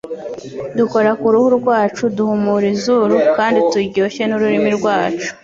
dukora 0.77 1.11
ku 1.19 1.27
ruhu 1.33 1.49
rwacu, 1.59 2.03
duhumura 2.17 2.65
izuru, 2.75 3.15
kandi 3.37 3.59
turyoshye 3.71 4.23
n'ururimi 4.25 4.71
rwacu 4.77 5.29